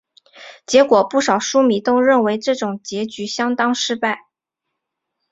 [0.65, 4.21] 结果不少书迷都认为这种结局相当失败。